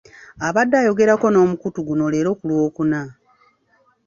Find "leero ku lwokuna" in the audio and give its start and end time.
2.13-3.01